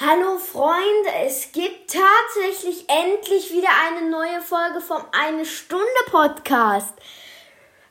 [0.00, 6.94] Hallo Freunde, es gibt tatsächlich endlich wieder eine neue Folge vom Eine Stunde Podcast.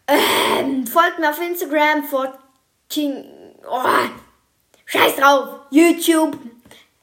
[0.05, 2.39] Ähm, folgt mir auf Instagram, folgt
[2.89, 3.23] King,
[3.65, 3.85] oh,
[4.85, 6.37] scheiß drauf, YouTube.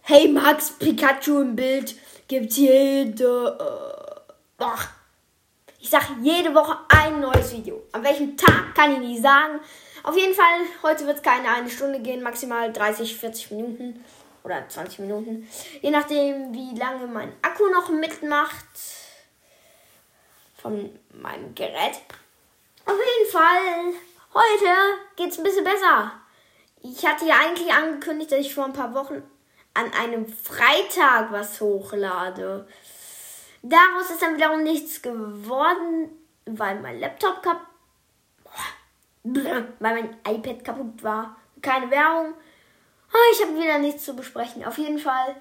[0.03, 1.95] Hey Max, Pikachu im Bild
[2.29, 4.81] gibt's jede, äh, oh,
[5.81, 7.85] ich sag jede Woche ein neues Video.
[7.93, 9.61] An welchem Tag kann ich nicht sagen.
[10.03, 14.05] Auf jeden Fall, heute wird es keine eine Stunde gehen, maximal 30, 40 Minuten
[14.43, 15.49] oder 20 Minuten.
[15.81, 18.67] Je nachdem, wie lange mein Akku noch mitmacht
[20.57, 22.01] von meinem Gerät.
[22.85, 23.95] Auf jeden Fall,
[24.35, 24.75] heute
[25.17, 26.13] geht es ein bisschen besser.
[26.83, 29.23] Ich hatte ja eigentlich angekündigt, dass ich vor ein paar Wochen
[29.75, 32.67] an einem Freitag was hochlade.
[33.63, 36.11] Daraus ist dann wiederum nichts geworden,
[36.47, 37.67] weil mein Laptop kaputt,
[39.23, 41.37] weil mein iPad kaputt war.
[41.61, 42.35] Keine Werbung.
[43.13, 44.65] Ah, ich habe wieder nichts zu besprechen.
[44.65, 45.35] Auf jeden Fall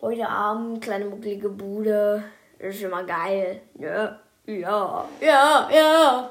[0.00, 2.22] heute Abend kleine mucklige Bude.
[2.58, 3.62] Ist immer geil.
[3.78, 6.30] Ja, ja, ja, ja.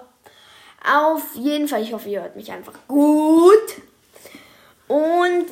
[0.85, 3.81] Auf jeden Fall, ich hoffe, ihr hört mich einfach gut.
[4.87, 5.47] Und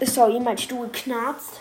[0.00, 1.60] sorry, mein Stuhl knarzt.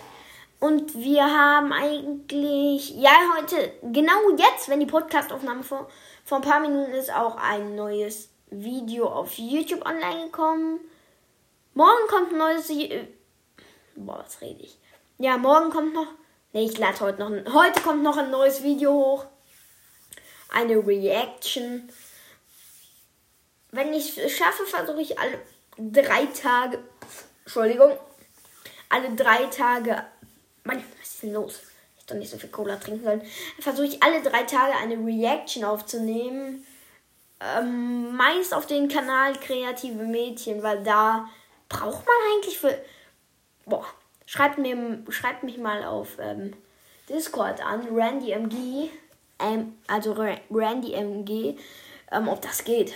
[0.60, 5.90] Und wir haben eigentlich, ja, heute, genau jetzt, wenn die Podcastaufnahme vor,
[6.24, 10.80] vor ein paar Minuten ist, auch ein neues Video auf YouTube online gekommen.
[11.74, 12.70] Morgen kommt ein neues.
[12.70, 13.08] Äh,
[13.96, 14.78] boah, was rede ich?
[15.18, 16.08] Ja, morgen kommt noch.
[16.52, 17.32] Ne, ich lade heute noch.
[17.32, 19.26] Ein, heute kommt noch ein neues Video hoch.
[20.50, 21.90] Eine Reaction.
[23.72, 25.40] Wenn ich es schaffe, versuche ich alle
[25.78, 26.80] drei Tage.
[27.44, 27.98] Entschuldigung.
[28.90, 30.04] Alle drei Tage.
[30.64, 31.60] Mann, was ist denn los?
[31.98, 33.24] Ich doch nicht so viel Cola trinken sollen.
[33.60, 36.64] Versuche ich alle drei Tage eine Reaction aufzunehmen.
[37.40, 41.28] Ähm, meist auf den Kanal Kreative Mädchen, weil da
[41.70, 42.78] braucht man eigentlich für.
[43.66, 43.86] Boah,
[44.26, 46.54] schreibt, mir, schreibt mich mal auf ähm,
[47.10, 48.90] Discord an, RandyMG,
[49.40, 50.14] ähm, also
[50.52, 51.58] RandyMG,
[52.12, 52.94] ähm, ob das geht.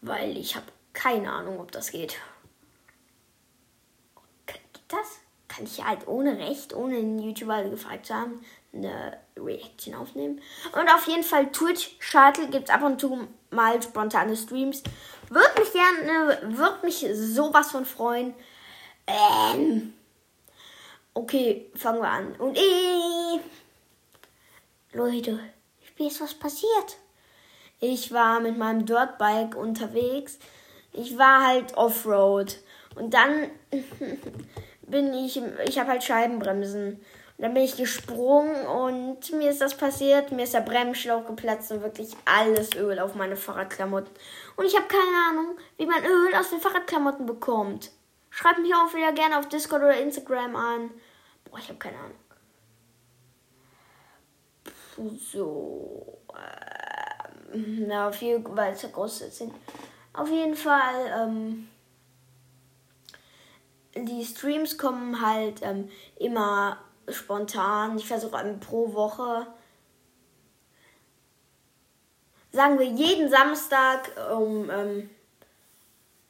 [0.00, 2.18] Weil ich habe keine Ahnung, ob das geht.
[4.46, 5.18] Geht das?
[5.48, 10.40] Kann ich halt ohne Recht, ohne den YouTuber gefragt zu haben, eine Reaction aufnehmen.
[10.72, 14.82] Und auf jeden Fall Twitch Shuttle gibt es ab und zu mal spontane Streams.
[15.30, 18.34] Würde mich gerne, würde mich sowas von freuen.
[19.06, 19.94] Ähm.
[21.14, 22.34] Okay, fangen wir an.
[22.36, 23.40] Und ich.
[24.92, 25.40] Leute,
[25.96, 26.96] wie ist was passiert?
[27.80, 30.38] Ich war mit meinem Dirtbike unterwegs.
[30.92, 32.58] Ich war halt Offroad.
[32.96, 33.50] Und dann
[34.82, 37.04] bin ich, ich habe halt Scheibenbremsen.
[37.40, 40.32] Dann bin ich gesprungen und mir ist das passiert.
[40.32, 44.10] Mir ist der Bremsschlauch geplatzt und wirklich alles Öl auf meine Fahrradklamotten.
[44.56, 47.92] Und ich habe keine Ahnung, wie man Öl aus den Fahrradklamotten bekommt.
[48.30, 50.90] Schreibt mich auch wieder gerne auf Discord oder Instagram an.
[51.44, 52.16] Boah, ich habe keine Ahnung.
[55.32, 56.18] So.
[57.54, 59.54] Ähm, na, viel, weil es so groß sind.
[60.12, 61.68] Auf jeden Fall, ähm,
[63.94, 66.78] die Streams kommen halt ähm, immer
[67.12, 67.96] spontan.
[67.98, 69.46] Ich versuche pro Woche,
[72.52, 75.10] sagen wir jeden Samstag um ähm,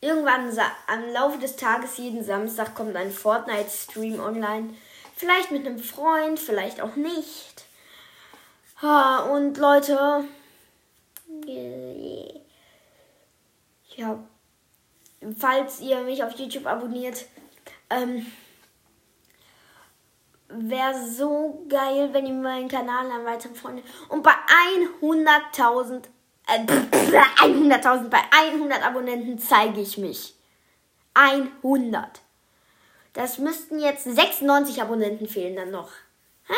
[0.00, 0.56] irgendwann
[0.86, 4.74] am Laufe des Tages jeden Samstag kommt ein Fortnite-Stream online.
[5.16, 7.64] Vielleicht mit einem Freund, vielleicht auch nicht.
[8.80, 10.24] Und Leute,
[13.96, 14.18] ja,
[15.36, 17.24] falls ihr mich auf YouTube abonniert,
[17.90, 18.24] ähm,
[20.48, 24.32] wäre so geil, wenn ihr meinen Kanal an weitere Freunde und bei
[25.02, 26.04] 100.000
[26.46, 30.34] äh, 100.000 bei 100 Abonnenten zeige ich mich.
[31.14, 32.20] 100.
[33.12, 35.90] Das müssten jetzt 96 Abonnenten fehlen dann noch.
[36.46, 36.54] Hä?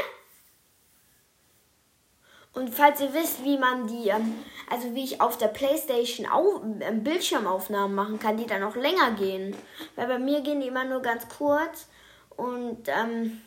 [2.53, 4.35] Und falls ihr wisst, wie man die, ähm,
[4.69, 9.13] also wie ich auf der Playstation auf, ähm, Bildschirmaufnahmen machen kann, die dann auch länger
[9.13, 9.57] gehen.
[9.97, 11.89] Weil bei mir gehen die immer nur ganz kurz.
[12.37, 13.41] Und ähm,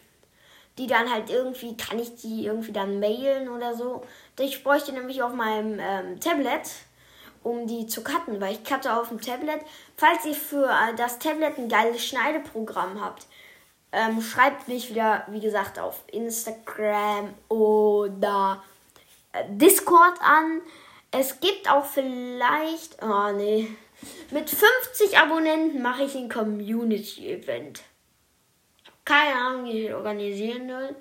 [0.78, 4.04] die dann halt irgendwie, kann ich die irgendwie dann mailen oder so.
[4.40, 6.70] Ich bräuchte nämlich auf meinem ähm, Tablet,
[7.44, 9.62] um die zu cutten, weil ich cutte auf dem Tablet.
[9.98, 13.28] Falls ihr für äh, das Tablet ein geiles Schneideprogramm habt,
[13.92, 18.64] ähm, schreibt mich wieder, wie gesagt, auf Instagram oder
[19.34, 20.62] äh, Discord an.
[21.12, 23.70] Es gibt auch vielleicht, oh nee,
[24.32, 27.84] mit 50 Abonnenten mache ich ein Community-Event
[29.06, 30.96] keine Ahnung, wie ich organisieren will.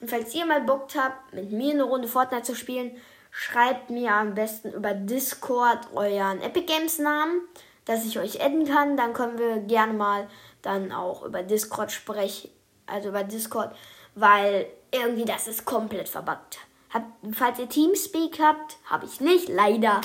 [0.00, 2.96] Und falls ihr mal Bock habt, mit mir eine Runde Fortnite zu spielen,
[3.30, 7.42] schreibt mir am besten über Discord euren Epic Games Namen.
[7.88, 8.96] dass ich euch adden kann.
[8.96, 10.28] Dann können wir gerne mal
[10.62, 12.50] dann auch über Discord sprechen.
[12.86, 13.74] Also über Discord,
[14.14, 16.58] weil irgendwie das ist komplett verbuggt.
[16.90, 20.00] Habt, falls ihr Teamspeak habt, habe ich nicht, leider.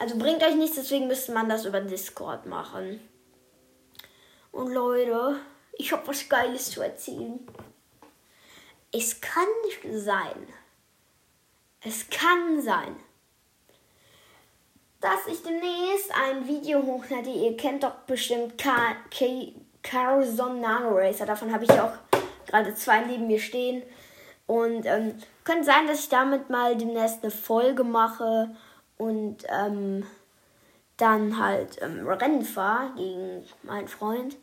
[0.00, 3.00] Also bringt euch nichts, deswegen müsste man das über Discord machen.
[4.52, 5.40] Und Leute,
[5.72, 7.40] ich habe was Geiles zu erzählen.
[8.92, 9.48] Es kann
[9.90, 10.46] sein,
[11.80, 12.94] es kann sein,
[15.00, 17.30] dass ich demnächst ein Video hochlade.
[17.30, 18.62] Ihr kennt doch bestimmt
[19.82, 21.26] Carzon Nano Racer.
[21.26, 21.94] Davon habe ich auch
[22.46, 23.82] gerade zwei neben mir stehen.
[24.46, 28.54] Und ähm, könnte sein, dass ich damit mal demnächst eine Folge mache
[28.98, 30.06] und ähm,
[31.02, 34.36] dann halt ähm, Rennen fahre gegen meinen Freund.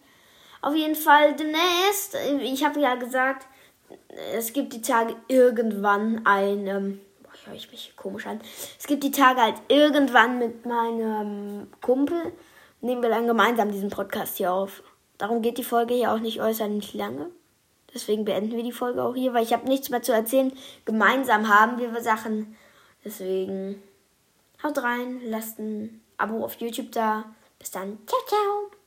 [0.62, 3.48] Auf jeden Fall demnächst, ich habe ja gesagt,
[4.36, 8.42] es gibt die Tage irgendwann ein, ähm, boah, höre ich mich komisch an,
[8.78, 12.34] es gibt die Tage halt irgendwann mit meinem Kumpel,
[12.82, 14.84] nehmen wir dann gemeinsam diesen Podcast hier auf.
[15.18, 17.30] Darum geht die Folge hier auch nicht äußerlich lange.
[17.94, 20.52] Deswegen beenden wir die Folge auch hier, weil ich habe nichts mehr zu erzählen.
[20.86, 22.56] Gemeinsam haben wir Sachen.
[23.04, 23.82] Deswegen
[24.62, 27.26] haut rein, lasst ein Abo auf YouTube da.
[27.58, 27.98] Bis dann.
[28.06, 28.79] Ciao, ciao.